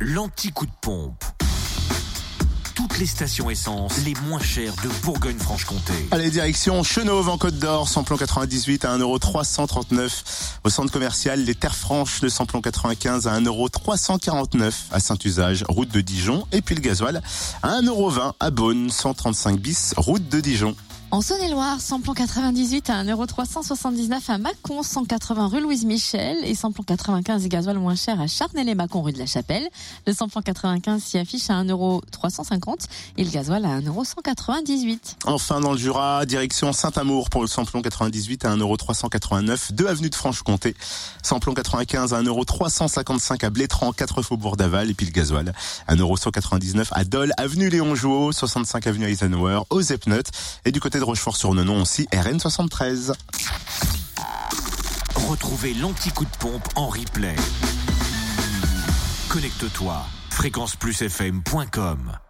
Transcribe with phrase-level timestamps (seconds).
[0.00, 1.24] l'anti-coup de pompe.
[2.74, 5.92] Toutes les stations essence les moins chères de Bourgogne-Franche-Comté.
[6.10, 10.10] Allez, direction Chenauve en Côte d'Or, samplon 98 à 1,339€.
[10.64, 16.00] Au centre commercial Les Terres Franches, le samplon 95 à 1,349€ à Saint-Usage, route de
[16.00, 16.46] Dijon.
[16.52, 17.20] Et puis le gasoil
[17.62, 20.74] à 1,20€ à Beaune, 135 bis, route de Dijon.
[21.12, 27.44] En Saône-et-Loire, samplon 98 à 1,379€ à Mâcon, 180 rue Louise Michel et samplon 95
[27.44, 29.68] et gasoil moins cher à Charnay-les-Mâcon rue de la Chapelle.
[30.06, 32.84] Le samplon 95 s'y affiche à 1,350€
[33.16, 34.98] et le gasoil à 1,198€.
[35.24, 40.14] Enfin, dans le Jura, direction Saint-Amour pour le samplon 98 à 1,389€, 2 avenue de
[40.14, 40.76] Franche-Comté.
[41.24, 45.52] Samplon 95 à 1,355€ à Blétran, 4 faubourg d'Aval et puis le gasoil
[45.88, 50.30] à 1,199€ à Dole, avenue Léon Jouot, 65 avenue Eisenhower, aux Epnut
[50.64, 53.12] et du côté Rochefort-sur-Nenon aussi, RN73.
[55.28, 57.36] Retrouvez l'anti-coup de pompe en replay.
[59.28, 62.20] Connecte-toi, fréquenceplusfm.com.